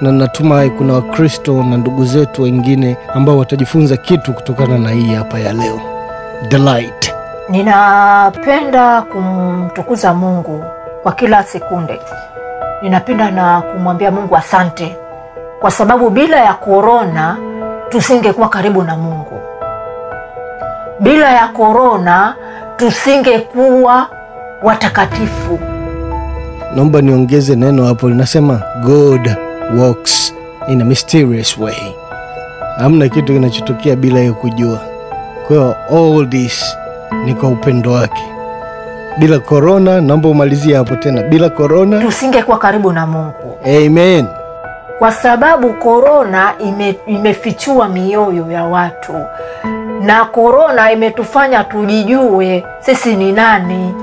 na 0.01 0.11
natumai 0.11 0.69
kuna 0.69 0.93
wakristo 0.93 1.63
na 1.63 1.77
ndugu 1.77 2.05
zetu 2.05 2.41
wengine 2.41 2.97
ambao 3.13 3.37
watajifunza 3.37 3.97
kitu 3.97 4.33
kutokana 4.33 4.77
na 4.77 4.89
hii 4.89 5.13
hapa 5.13 5.39
ya 5.39 5.53
leo. 5.53 5.79
The 6.49 6.57
ninapenda 7.49 9.01
kumtukuza 9.01 10.13
mungu 10.13 10.63
kwa 11.03 11.11
kila 11.11 11.43
sekunde. 11.43 11.99
Ninapenda 12.81 13.31
na 13.31 13.61
kumwambia 13.61 14.11
mungu 14.11 14.35
asante 14.37 14.95
kwa 15.59 15.71
sababu 15.71 16.09
bila 16.09 16.37
ya 16.37 16.53
korona 16.53 17.37
tusingekuwa 17.89 18.49
karibu 18.49 18.83
na 18.83 18.97
mungu. 18.97 19.39
Bila 20.99 21.31
ya 21.31 21.47
korona 21.47 22.35
tusingekuwa 22.77 24.07
watakatifu. 24.63 25.59
Naomba 26.75 27.01
niongeze 27.01 27.55
neno 27.55 27.85
hapo 27.85 28.09
linasema 28.09 28.61
god 28.83 29.35
walks 29.79 30.33
in 30.67 30.81
a 30.81 30.85
mysterious 30.85 31.57
way. 31.57 31.95
Hamna 32.77 33.09
kitu 33.09 33.33
kinachotokea 33.33 33.95
bila 33.95 34.19
ya 34.19 34.33
kujua. 34.33 34.79
Kwa 35.47 35.75
all 35.89 36.29
this 36.29 36.77
ni 37.25 37.33
kwa 37.33 37.49
upendo 37.49 37.91
wake. 37.91 38.23
Bila 39.17 39.39
korona 39.39 40.01
naomba 40.01 40.29
umalizie 40.29 40.75
hapo 40.77 40.95
tena. 40.95 41.21
Bila 41.23 41.49
korona 41.49 41.99
tusingekuwa 42.01 42.57
karibu 42.57 42.91
na 42.91 43.07
mungu. 43.07 43.57
Amen. 43.65 44.25
Kwa 44.99 45.11
sababu 45.11 45.73
korona 45.73 46.53
ime, 46.59 46.95
imefichua 47.07 47.87
mioyo 47.89 48.51
ya 48.51 48.63
watu. 48.63 49.13
Na 50.01 50.25
korona 50.25 50.91
imetufanya 50.91 51.63
tujijue 51.63 52.65
sisi 52.79 53.15
ni 53.15 53.31
nani. 53.31 53.95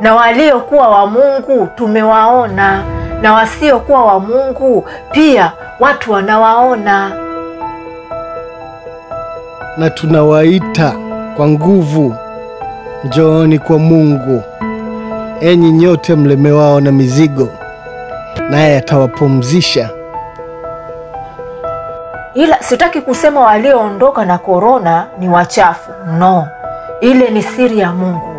Na 0.00 0.14
waliokuwa 0.14 0.88
wa 0.88 1.06
mungu 1.06 1.68
tumewaona. 1.76 2.82
Na 3.22 3.32
wasiokuwa 3.34 4.04
wa 4.04 4.20
mungu 4.20 4.84
pia 5.12 5.52
watu 5.80 6.12
wanawaona. 6.12 7.10
Na 9.76 9.90
tunawaita 9.90 10.92
kwa 11.36 11.48
nguvu. 11.48 12.14
Njooni 13.04 13.58
kwa 13.58 13.78
mungu. 13.78 14.42
Enyi 15.40 15.72
nyote 15.72 16.14
mlemewao 16.14 16.80
na 16.80 16.92
mizigo 16.92 17.48
naye 18.50 18.76
atawapumzisha. 18.78 19.90
Ila 22.34 22.62
sitaki 22.62 23.00
kusema 23.00 23.40
walioondoka 23.40 24.24
na 24.24 24.38
korona 24.38 25.06
ni 25.18 25.28
wachafu. 25.28 25.90
No 26.18 26.48
ile 27.00 27.30
ni 27.30 27.42
siri 27.42 27.78
ya 27.78 27.92
mungu 27.92 28.31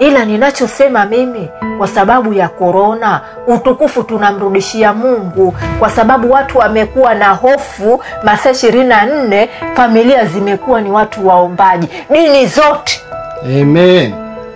ila 0.00 0.24
ninachosema 0.24 1.06
mimi 1.06 1.50
kwa 1.78 1.88
sababu 1.88 2.32
ya 2.32 2.48
korona 2.48 3.20
utukufu 3.46 4.02
tunamrudishia 4.02 4.92
mungu. 4.92 5.54
Kwa 5.78 5.90
sababu 5.90 6.30
watu 6.32 6.58
wamekuwa 6.58 7.14
na 7.14 7.28
hofu 7.28 8.02
masaa 8.24 8.50
ishirini 8.50 8.84
na 8.84 9.06
nne 9.06 9.48
familia 9.74 10.24
zimekuwa 10.24 10.80
ni 10.80 10.90
watu 10.90 11.28
waombaji. 11.28 11.88
Dini 12.10 12.46
zote 12.46 13.00
amen. 13.44 14.14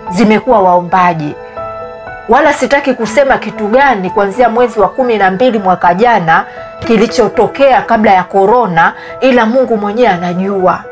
zimekuwa 0.09 0.59
waombaji. 0.61 1.33
Wala 2.29 2.53
sitaki 2.53 2.93
kusema 2.93 3.37
kitu 3.37 3.67
gani 3.67 4.09
kuanzia 4.09 4.49
mwezi 4.49 4.79
wa 4.79 4.89
kumi 4.89 5.17
na 5.17 5.31
mbili 5.31 5.59
mwaka 5.59 5.93
jana 5.93 6.45
kilichotokea 6.87 7.81
kabla 7.81 8.11
ya 8.13 8.23
korona 8.23 8.93
ila 9.21 9.45
mungu 9.45 9.77
mwenyewe 9.77 10.07
anajua 10.09 10.83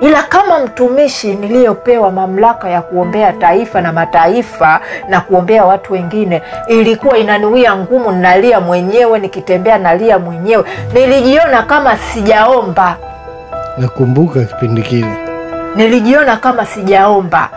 ila 0.00 0.22
kama 0.22 0.58
mtumishi 0.58 1.34
niliyopewa 1.34 2.10
mamlaka 2.10 2.68
ya 2.70 2.82
kuombea 2.82 3.32
taifa 3.32 3.80
na 3.80 3.92
mataifa 3.92 4.80
na 5.08 5.20
kuombea 5.20 5.64
watu 5.64 5.92
wengine 5.92 6.42
ilikuwa 6.66 7.18
inaniwia 7.18 7.76
ngumu 7.76 8.12
nalia 8.12 8.60
mwenyewe 8.60 9.18
nikitembea 9.18 9.78
nalia 9.78 10.18
mwenyewe. 10.18 10.64
Nilijiona 10.94 11.62
kama 11.62 11.96
sijaomba. 11.96 12.96
Nakumbuka 13.78 14.44
kipindi 14.44 14.82
kile. 14.82 15.16
Nilijiona 15.76 16.36
kama 16.36 16.66
sijaomba. 16.66 17.48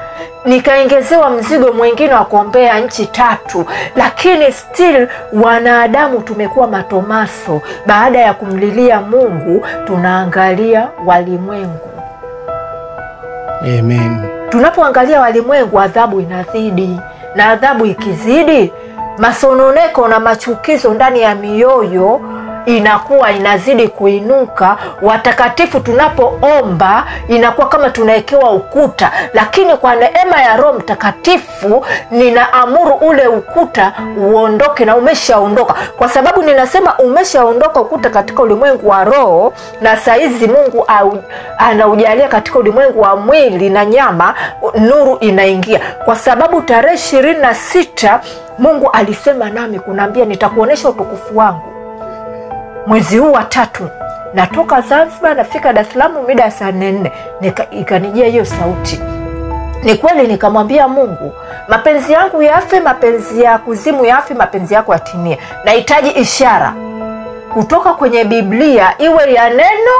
Nikaongezewa 0.45 1.29
mzigo 1.29 1.73
mwingine 1.73 2.13
wa 2.13 2.25
kuombea 2.25 2.79
nchi 2.79 3.05
tatu 3.05 3.65
lakini 3.95 4.51
still 4.51 5.07
wanadamu 5.33 6.19
tumekuwa 6.21 6.67
matomaso. 6.67 7.61
Baada 7.85 8.19
ya 8.19 8.33
kumlilia 8.33 9.01
mungu 9.01 9.65
tunaangalia 9.87 10.87
walimwengu 11.05 11.90
amen. 13.63 14.17
Tunapoangalia 14.49 15.21
walimwengu 15.21 15.79
adhabu 15.79 16.19
inazidi 16.21 16.99
na 17.35 17.49
adhabu 17.49 17.85
ikizidi 17.85 18.71
masononeko 19.17 20.07
na 20.07 20.19
machukizo 20.19 20.93
ndani 20.93 21.21
ya 21.21 21.35
mioyo 21.35 22.21
inakuwa 22.65 23.31
inazidi 23.31 23.87
kuinuka. 23.87 24.77
Watakatifu 25.01 25.79
tunapoomba 25.79 27.05
inakuwa 27.27 27.67
kama 27.69 27.89
tunawekewa 27.89 28.51
ukuta, 28.51 29.11
lakini 29.33 29.75
kwa 29.77 29.95
neema 29.95 30.41
ya 30.41 30.57
Roho 30.57 30.73
Mtakatifu 30.73 31.85
ninaamuru 32.11 32.93
ule 32.93 33.27
ukuta 33.27 33.93
uondoke, 34.17 34.85
na 34.85 34.95
umeshaondoka. 34.95 35.75
Kwa 35.97 36.09
sababu 36.09 36.41
ninasema 36.43 36.97
umeshaondoka 36.97 37.81
ukuta 37.81 38.09
katika 38.09 38.41
ulimwengu 38.43 38.89
wa 38.89 39.03
roho, 39.03 39.53
na 39.81 39.97
saizi 39.97 40.47
Mungu 40.47 40.83
au, 40.87 41.23
anaujalia 41.57 42.27
katika 42.27 42.59
ulimwengu 42.59 43.01
wa 43.01 43.15
mwili 43.15 43.69
na 43.69 43.85
nyama, 43.85 44.33
nuru 44.79 45.17
inaingia, 45.19 45.79
kwa 46.05 46.15
sababu 46.15 46.61
tarehe 46.61 46.95
ishirini 46.95 47.39
na 47.39 47.53
sita 47.53 48.19
Mungu 48.59 48.89
alisema 48.91 49.49
nami 49.49 49.79
kunaambia, 49.79 50.25
nitakuonyesha 50.25 50.89
utukufu 50.89 51.37
wangu 51.37 51.70
mwezi 52.87 53.17
huu 53.17 53.31
wa 53.31 53.43
tatu 53.43 53.89
natoka 54.33 54.81
Zanzibar 54.81 55.35
nafika 55.35 55.73
Dar 55.73 55.83
es 55.85 55.93
Salaam 55.93 56.11
mida 56.27 56.43
ya 56.43 56.51
saa 56.51 56.71
nne, 56.71 57.11
ikanijia 57.71 58.27
hiyo 58.27 58.45
sauti. 58.45 58.99
Ni 59.83 59.95
kweli, 59.95 60.27
nikamwambia 60.27 60.87
Mungu, 60.87 61.33
mapenzi 61.67 62.13
yangu 62.13 62.41
yafe, 62.43 62.79
mapenzi 62.79 63.43
ya 63.43 63.57
kuzimu 63.57 64.05
yafe, 64.05 64.33
mapenzi 64.33 64.73
yako 64.73 64.93
yatimie. 64.93 65.37
Nahitaji 65.65 66.09
ishara 66.09 66.73
kutoka 67.53 67.93
kwenye 67.93 68.23
Biblia, 68.23 68.93
iwe 68.97 69.33
ya 69.33 69.49
neno 69.49 69.91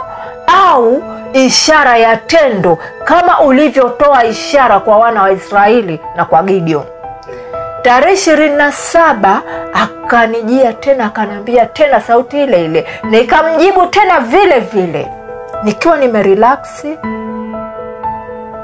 au 0.68 1.04
ishara 1.34 1.98
ya 1.98 2.18
tendo, 2.18 2.78
kama 3.04 3.40
ulivyotoa 3.40 4.26
ishara 4.26 4.80
kwa 4.80 4.98
wana 4.98 5.22
wa 5.22 5.32
Israeli 5.32 6.00
na 6.16 6.26
kwa 6.26 6.44
Gideon. 6.44 6.84
Tarehe 7.82 8.14
ishirini 8.14 8.56
na 8.56 8.72
saba 8.72 9.42
akanijia 9.74 10.74
tena 10.74 11.06
akaniambia 11.06 11.66
tena 11.66 12.02
sauti 12.02 12.44
ile 12.44 12.66
ile, 12.66 12.88
nikamjibu 13.04 13.86
tena 13.88 14.20
vile 14.20 14.60
vile, 14.60 15.08
nikiwa 15.64 15.98
nimerelaksi, 15.98 16.98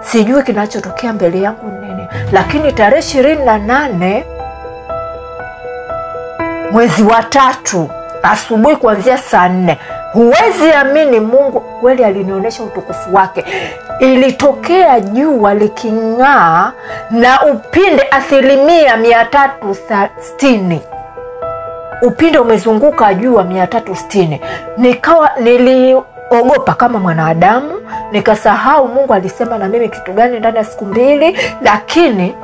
sijui 0.02 0.44
kinachotokea 0.44 1.14
mbele 1.14 1.42
yangu 1.42 1.70
nini. 1.82 2.08
Lakini 2.32 2.74
tarehe 2.74 3.00
ishirini 3.00 3.46
na 3.46 3.58
nane 3.58 4.26
mwezi 6.72 7.04
wa 7.04 7.24
tatu 7.24 7.90
asubuhi 8.24 8.76
kuanzia 8.76 9.18
saa 9.18 9.50
nne 9.50 9.78
huwezi 10.14 10.72
amini, 10.72 11.20
Mungu 11.20 11.60
kweli 11.60 12.04
alinionyesha 12.04 12.64
utukufu 12.64 13.16
wake. 13.16 13.46
Ilitokea 14.00 15.00
jua 15.00 15.54
liking'aa 15.54 16.72
na 17.12 17.42
upinde 17.46 18.04
asilimia 18.12 18.98
mia 18.98 19.26
tatu 19.26 19.76
sitini 20.20 20.82
upinde 22.02 22.38
umezunguka 22.40 23.14
jua 23.14 23.44
mia 23.44 23.68
tatu 23.68 23.96
sitini 23.96 24.42
Nikawa 24.78 25.30
niliogopa 25.44 26.74
kama 26.78 27.00
mwanadamu, 27.00 27.72
nikasahau 28.12 28.88
Mungu 28.88 29.14
alisema 29.14 29.58
na 29.58 29.68
mimi 29.68 29.90
kitu 29.90 30.14
gani 30.14 30.40
ndani 30.40 30.58
ya 30.58 30.64
siku 30.64 30.86
mbili, 30.86 31.38
lakini 31.62 32.36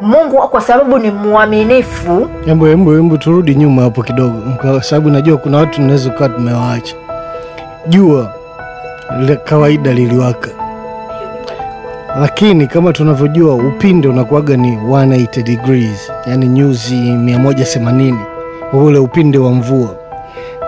Mungu 0.00 0.48
kwa 0.48 0.60
sababu 0.60 0.98
ni 0.98 1.10
mwaminifu. 1.10 2.28
Embo, 2.46 3.16
turudi 3.16 3.54
nyuma 3.54 3.82
hapo 3.82 4.02
kidogo, 4.02 4.40
kwa 4.60 4.82
sababu 4.82 5.10
najua 5.10 5.36
kuna 5.36 5.58
watu 5.58 5.72
tunaweza 5.74 6.10
ukawa 6.10 6.28
tumewaacha. 6.28 6.94
Jua 7.86 8.33
kawaida 9.44 9.92
liliwaka, 9.92 10.48
lakini 12.20 12.66
kama 12.66 12.92
tunavyojua 12.92 13.54
upinde 13.54 14.08
unakuwaga 14.08 14.56
ni 14.56 14.76
180 14.76 15.42
degrees, 15.42 16.12
yani 16.26 16.46
nyuzi 16.48 16.94
180 16.94 18.14
ule 18.72 18.98
upinde 18.98 19.38
wa 19.38 19.50
mvua. 19.50 19.88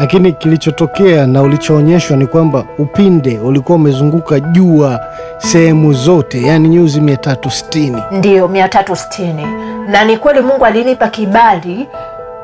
Lakini 0.00 0.32
kilichotokea 0.32 1.26
na 1.26 1.42
ulichoonyeshwa 1.42 2.16
ni 2.16 2.26
kwamba 2.26 2.64
upinde 2.78 3.38
ulikuwa 3.38 3.76
umezunguka 3.76 4.40
jua 4.40 5.00
sehemu 5.38 5.92
zote, 5.92 6.42
yani 6.42 6.68
nyuzi 6.68 7.00
360. 7.00 8.02
Ndiyo, 8.10 8.46
360. 8.48 9.46
Na 9.88 10.04
ni 10.04 10.16
kweli 10.16 10.40
Mungu 10.40 10.64
alinipa 10.64 11.08
kibali 11.08 11.86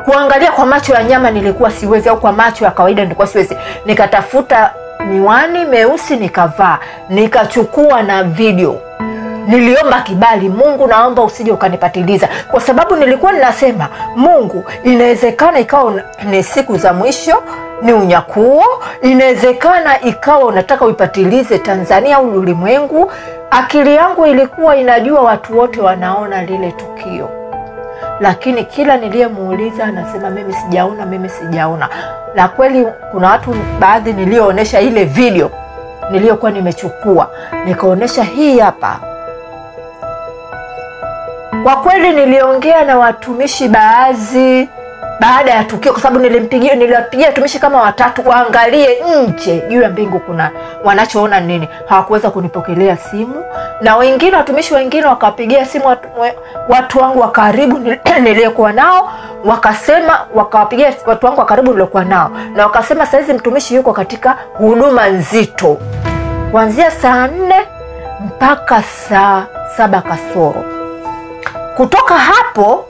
kuangalia 0.05 0.53
kwa 0.53 0.67
macho 0.67 0.93
ya 0.95 1.05
nyama, 1.05 1.31
nilikuwa 1.31 1.71
siwezi, 1.71 2.09
au 2.09 2.21
kwa 2.21 2.33
macho 2.33 2.65
ya 2.65 2.71
kawaida 2.71 3.03
nilikuwa 3.03 3.27
siwezi. 3.27 3.57
Nikatafuta 3.87 4.71
miwani 5.09 5.65
meusi 5.65 6.17
nikavaa, 6.17 6.79
nikachukua 7.09 8.03
na 8.03 8.25
video. 8.25 8.77
Niliomba 9.47 10.01
kibali, 10.01 10.49
Mungu, 10.49 10.87
naomba 10.87 11.23
usije 11.23 11.53
ukanipatiliza, 11.53 12.29
kwa 12.51 12.61
sababu 12.61 12.97
nilikuwa 12.97 13.33
ninasema, 13.33 13.89
Mungu, 14.17 14.65
inawezekana 14.85 15.59
ikawa 15.61 16.03
ni 16.31 16.43
siku 16.43 16.77
za 16.77 16.93
mwisho, 16.93 17.43
ni 17.83 17.93
unyakuo, 17.93 18.65
inawezekana 19.03 20.01
ikawa 20.01 20.45
unataka 20.45 20.85
uipatilize 20.85 21.59
Tanzania 21.59 22.17
au 22.17 22.29
ulimwengu. 22.31 23.13
Akili 23.51 23.95
yangu 23.97 24.27
ilikuwa 24.27 24.77
inajua 24.77 25.21
watu 25.21 25.59
wote 25.59 25.81
wanaona 25.81 26.43
lile 26.43 26.73
tukio, 26.73 27.29
lakini 28.21 28.65
kila 28.65 28.97
niliyemuuliza 28.97 29.85
anasema 29.85 30.31
mimi 30.31 30.53
sijaona, 30.53 31.07
mimi 31.07 31.29
sijaona. 31.29 31.89
Na 32.35 32.49
kweli 32.49 32.87
kuna 33.11 33.29
watu 33.29 33.55
baadhi 33.81 34.13
niliyoonyesha 34.13 34.81
ile 34.81 35.05
video 35.05 35.51
niliyokuwa 36.11 36.51
nimechukua, 36.51 37.31
nikaonyesha 37.65 38.23
hii 38.23 38.59
hapa 38.59 39.01
kwa 41.63 41.77
kweli 41.77 42.11
niliongea 42.13 42.85
na 42.85 42.99
watumishi 42.99 43.69
baadhi 43.69 44.69
baada 45.23 45.51
ya 45.51 45.65
tukio, 45.65 45.93
kwa 45.93 46.03
sababu 46.03 46.21
nilimpigia 46.23 46.75
niliwapigia 46.75 47.27
watumishi 47.27 47.59
kama 47.59 47.81
watatu 47.83 48.29
waangalie 48.29 49.03
nje. 49.27 49.63
Juu 49.69 49.83
ya 49.83 49.89
mbingu 49.91 50.19
kuna 50.21 50.51
wanachoona 50.85 51.41
nini. 51.41 51.69
Hawakuweza 51.87 52.31
kunipokelea 52.31 52.97
simu, 52.97 53.45
na 53.81 53.97
wengine 53.97 54.37
watumishi 54.37 54.75
wengine 54.75 55.07
wakawapigia 55.07 55.65
simu 55.67 55.87
watu, 55.87 56.09
watu 56.69 56.99
wangu 56.99 57.21
wa 57.21 57.31
karibu 57.31 57.79
niliyekuwa 58.25 58.73
nao, 58.73 59.13
wakasema 59.45 60.21
wakawapigia 60.35 60.93
watu 61.07 61.27
wangu 61.27 61.41
wa 61.41 61.47
karibu 61.47 61.71
niliokuwa 61.71 62.05
nao, 62.05 62.31
na 62.55 62.67
wakasema 62.67 63.07
sahizi 63.07 63.33
mtumishi 63.33 63.75
yuko 63.75 63.93
katika 63.93 64.37
huduma 64.59 65.09
nzito. 65.09 65.79
Kuanzia 66.51 66.91
saa 66.91 67.27
nne 67.27 67.57
mpaka 68.27 68.83
saa 68.83 69.47
saba 69.77 70.01
kasoro. 70.03 70.65
Kutoka 71.77 72.15
hapo 72.15 72.85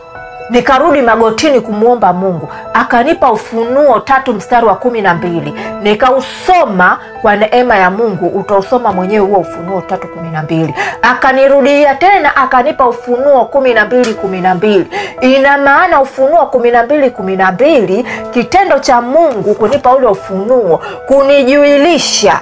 nikarudi 0.53 1.03
magotini 1.03 1.61
kumwomba 1.61 2.13
Mungu, 2.13 2.49
akanipa 2.75 3.33
Ufunuo 3.33 4.01
tatu 4.01 4.35
mstari 4.35 4.67
wa 4.67 4.75
kumi 4.75 5.01
na 5.03 5.15
mbili. 5.15 5.55
Nikausoma 5.83 6.99
kwa 7.23 7.37
neema 7.37 7.77
ya 7.77 7.91
Mungu. 7.91 8.27
Utausoma 8.27 8.93
mwenyewe 8.93 9.27
huo 9.27 9.39
Ufunuo 9.39 9.81
tatu 9.81 10.09
kumi 10.09 10.29
na 10.31 10.43
mbili. 10.43 10.75
Akanirudia 11.03 11.95
tena 11.95 12.37
akanipa 12.37 12.89
Ufunuo 12.89 13.45
kumi 13.45 13.75
na 13.75 13.85
mbili 13.85 14.15
kumi 14.15 14.41
na 14.41 14.55
mbili. 14.55 14.87
Ina 15.21 15.59
maana 15.59 16.01
Ufunuo 16.01 16.47
kumi 16.47 16.71
na 16.71 16.83
mbili 16.83 17.11
kumi 17.11 17.37
na 17.37 17.53
mbili 17.53 18.07
kitendo 18.31 18.79
cha 18.79 19.01
Mungu 19.01 19.55
kunipa 19.55 19.95
ule 19.95 20.07
ufunuo, 20.07 20.81
kunijuilisha 21.07 22.41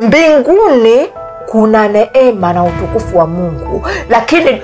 mbinguni 0.00 1.06
kuna 1.46 1.88
neema 1.88 2.52
na 2.52 2.64
utukufu 2.64 3.18
wa 3.18 3.26
Mungu, 3.26 3.86
lakini 4.10 4.62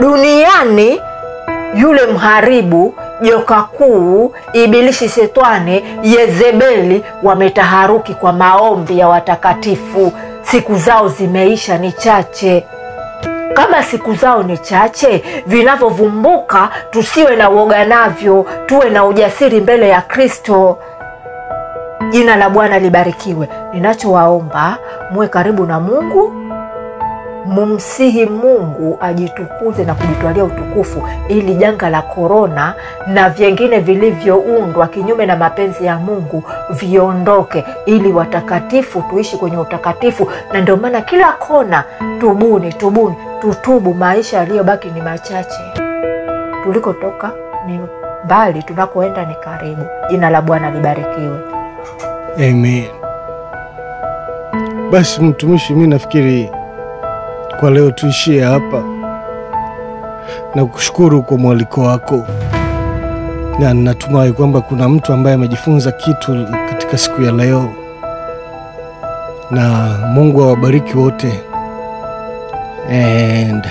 duniani 0.00 1.00
yule 1.74 2.06
mharibu 2.06 2.94
joka 3.22 3.62
kuu 3.62 4.34
Ibilisi, 4.52 5.08
Shetani, 5.08 5.84
Yezebeli 6.02 7.04
wametaharuki 7.22 8.14
kwa 8.14 8.32
maombi 8.32 8.98
ya 8.98 9.08
watakatifu. 9.08 10.12
Siku 10.42 10.76
zao 10.76 11.08
zimeisha, 11.08 11.78
ni 11.78 11.92
chache. 11.92 12.64
Kama 13.54 13.82
siku 13.82 14.14
zao 14.14 14.42
ni 14.42 14.58
chache, 14.58 15.24
vinavyovumbuka 15.46 16.68
tusiwe 16.90 17.36
na 17.36 17.50
uoga 17.50 17.84
navyo, 17.84 18.46
tuwe 18.66 18.90
na 18.90 19.04
ujasiri 19.04 19.60
mbele 19.60 19.88
ya 19.88 20.00
Kristo. 20.02 20.78
Jina 22.10 22.36
la 22.36 22.50
Bwana 22.50 22.78
libarikiwe. 22.78 23.48
Ninachowaomba 23.72 24.76
muwe 25.10 25.28
karibu 25.28 25.66
na 25.66 25.80
Mungu, 25.80 26.32
mumsihi 27.46 28.26
Mungu 28.26 28.98
ajitukuze 29.00 29.84
na 29.84 29.94
kujitwalia 29.94 30.44
utukufu, 30.44 31.02
ili 31.28 31.54
janga 31.54 31.90
la 31.90 32.02
korona 32.02 32.74
na 33.06 33.30
vyengine 33.30 33.78
vilivyoundwa 33.78 34.86
kinyume 34.86 35.26
na 35.26 35.36
mapenzi 35.36 35.84
ya 35.86 35.98
Mungu 35.98 36.44
viondoke, 36.70 37.64
ili 37.86 38.12
watakatifu 38.12 39.02
tuishi 39.10 39.36
kwenye 39.36 39.56
utakatifu. 39.56 40.28
Na 40.52 40.60
ndio 40.60 40.76
maana 40.76 41.00
kila 41.00 41.32
kona, 41.32 41.84
tubuni, 42.20 42.72
tubuni, 42.72 43.16
tutubu. 43.40 43.94
Maisha 43.94 44.36
yaliyobaki 44.38 44.88
ni 44.88 45.00
machache, 45.02 45.60
tulikotoka 46.64 47.30
ni 47.66 47.80
mbali, 48.24 48.62
tunakoenda 48.62 49.24
ni 49.24 49.34
karibu. 49.34 49.82
Jina 50.10 50.30
la 50.30 50.42
Bwana 50.42 50.70
libarikiwe. 50.70 51.38
Amen. 52.36 52.84
Basi 54.90 55.22
mtumishi, 55.22 55.74
mi 55.74 55.86
nafikiri 55.86 56.50
kwa 57.62 57.70
leo 57.70 57.90
tuishie 57.90 58.42
hapa 58.44 58.82
na 60.54 60.64
kushukuru 60.66 61.22
kwa 61.22 61.38
mwaliko 61.38 61.80
wako. 61.82 62.26
na 63.58 63.74
natumai 63.74 64.32
kwamba 64.32 64.60
kuna 64.60 64.88
mtu 64.88 65.12
ambaye 65.12 65.34
amejifunza 65.34 65.92
kitu 65.92 66.46
katika 66.68 66.98
siku 66.98 67.22
ya 67.22 67.32
leo, 67.32 67.72
na 69.50 69.88
Mungu 70.14 70.42
awabariki 70.42 70.96
wote 70.98 71.40
and 72.90 73.66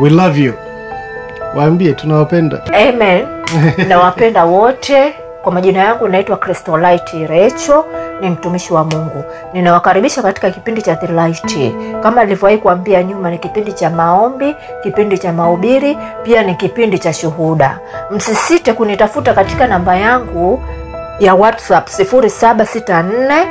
we 0.00 0.10
love 0.10 0.40
you. 0.40 0.54
Waambie 1.56 1.92
tunawapenda. 1.92 2.62
Amen. 2.88 3.26
Nawapenda 3.88 4.44
wote. 4.44 5.14
Kwa 5.42 5.52
majina 5.52 5.78
yangu 5.78 6.08
naitwa 6.08 6.36
cristolit 6.36 7.12
Recho, 7.28 7.84
ni 8.20 8.30
mtumishi 8.30 8.72
wa 8.74 8.84
Mungu. 8.84 9.24
Ninawakaribisha 9.52 10.22
katika 10.22 10.50
kipindi 10.50 10.82
cha 10.82 10.96
The 10.96 11.06
Light. 11.06 11.72
Kama 12.02 12.24
nilivyowahi 12.24 12.58
kuambia 12.58 13.02
nyuma, 13.02 13.30
ni 13.30 13.38
kipindi 13.38 13.72
cha 13.72 13.90
maombi, 13.90 14.56
kipindi 14.82 15.18
cha 15.18 15.32
mahubiri, 15.32 15.98
pia 16.22 16.42
ni 16.42 16.54
kipindi 16.54 16.98
cha 16.98 17.12
shuhuda. 17.12 17.78
Msisite 18.10 18.72
kunitafuta 18.72 19.34
katika 19.34 19.66
namba 19.66 19.96
yangu 19.96 20.62
ya 21.20 21.34
WhatsApp 21.34 21.88
0764 21.88 23.46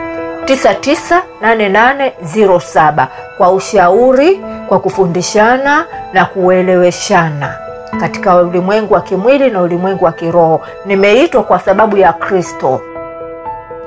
998807 0.46 3.08
kwa 3.38 3.52
ushauri, 3.52 4.42
kwa 4.68 4.80
kufundishana 4.80 5.86
na 6.14 6.26
kueleweshana 6.26 7.58
katika 8.00 8.36
ulimwengu 8.36 8.94
wa 8.94 9.02
kimwili 9.02 9.50
na 9.52 9.62
ulimwengu 9.62 10.06
wa 10.06 10.12
kiroho. 10.12 10.62
Nimeitwa 10.86 11.44
kwa 11.44 11.60
sababu 11.60 11.98
ya 11.98 12.14
Kristo. 12.14 12.82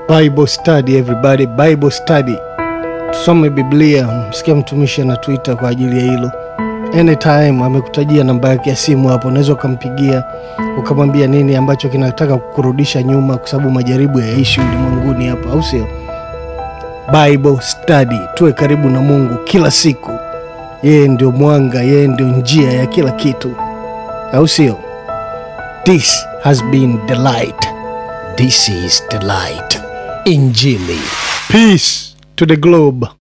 Bible 0.09 0.47
study 0.47 0.97
everybody, 0.99 1.47
Bible 1.47 1.91
study. 1.91 2.37
Tusome 3.13 3.51
Biblia. 3.51 4.27
Msikia 4.31 4.55
mtumishi 4.55 5.03
anatuita 5.03 5.57
kwa 5.57 5.69
ajili 5.69 5.99
ya 5.99 6.05
hilo. 6.05 6.33
Anytime 6.99 7.65
amekutajia 7.65 8.25
namba 8.25 8.49
yake 8.49 8.71
ya 8.71 8.77
simu 8.77 9.09
hapo, 9.09 9.29
unaweza 9.29 9.53
ukampigia 9.53 10.25
ukamwambia 10.79 11.27
nini 11.27 11.57
ambacho 11.57 11.89
kinataka 11.89 12.37
kukurudisha 12.37 13.03
nyuma, 13.03 13.37
kwa 13.37 13.49
sababu 13.49 13.71
majaribu 13.71 14.21
yaishi 14.21 14.61
ulimwenguni 14.61 15.27
hapa, 15.29 15.51
au 15.51 15.63
sio? 15.63 15.87
Bible 17.13 17.59
study, 17.61 18.21
tuwe 18.35 18.53
karibu 18.53 18.89
na 18.91 19.01
Mungu 19.01 19.35
kila 19.45 19.71
siku. 19.71 20.11
Yeye 20.83 21.09
ndio 21.09 21.31
mwanga, 21.31 21.83
yeye 21.83 22.07
ndio 22.09 22.27
njia 22.27 22.73
ya 22.73 22.87
kila 22.87 23.11
kitu, 23.11 23.53
au 24.33 24.49
sio? 24.49 24.79
This 25.85 26.27
has 26.43 26.65
been 26.65 26.99
the 27.07 27.15
light. 27.15 27.69
This 28.37 28.69
is 28.69 29.03
the. 29.09 29.19
Injili. 30.25 31.01
Peace 31.51 32.15
to 32.37 32.47
the 32.47 32.57
globe. 32.57 33.05